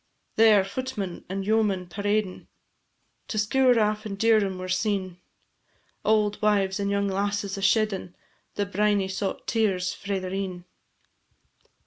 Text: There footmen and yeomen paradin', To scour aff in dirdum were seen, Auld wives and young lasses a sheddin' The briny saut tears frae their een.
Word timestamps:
There 0.35 0.63
footmen 0.65 1.25
and 1.29 1.45
yeomen 1.45 1.85
paradin', 1.85 2.47
To 3.27 3.37
scour 3.37 3.77
aff 3.77 4.03
in 4.03 4.17
dirdum 4.17 4.57
were 4.57 4.67
seen, 4.67 5.19
Auld 6.03 6.41
wives 6.41 6.79
and 6.79 6.89
young 6.89 7.07
lasses 7.07 7.55
a 7.55 7.61
sheddin' 7.61 8.15
The 8.55 8.65
briny 8.65 9.07
saut 9.07 9.45
tears 9.45 9.93
frae 9.93 10.17
their 10.17 10.33
een. 10.33 10.65